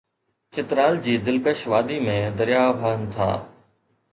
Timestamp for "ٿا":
3.17-3.29